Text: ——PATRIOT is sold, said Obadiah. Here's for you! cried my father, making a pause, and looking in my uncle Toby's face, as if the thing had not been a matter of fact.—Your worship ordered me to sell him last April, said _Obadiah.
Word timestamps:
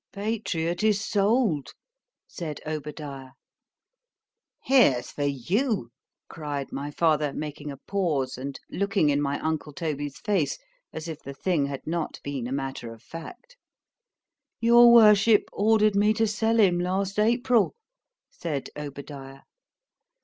——PATRIOT 0.13 0.81
is 0.83 0.99
sold, 1.05 1.75
said 2.27 2.59
Obadiah. 2.65 3.33
Here's 4.63 5.11
for 5.11 5.25
you! 5.51 5.91
cried 6.27 6.71
my 6.71 6.89
father, 6.89 7.31
making 7.33 7.69
a 7.69 7.77
pause, 7.77 8.35
and 8.35 8.59
looking 8.71 9.11
in 9.11 9.21
my 9.21 9.39
uncle 9.41 9.71
Toby's 9.71 10.17
face, 10.17 10.57
as 10.91 11.07
if 11.07 11.19
the 11.21 11.35
thing 11.35 11.67
had 11.67 11.85
not 11.85 12.19
been 12.23 12.47
a 12.47 12.51
matter 12.51 12.91
of 12.91 13.03
fact.—Your 13.03 14.91
worship 14.91 15.43
ordered 15.53 15.95
me 15.95 16.13
to 16.15 16.25
sell 16.25 16.57
him 16.59 16.79
last 16.79 17.19
April, 17.19 17.75
said 18.31 18.71
_Obadiah. 18.75 19.41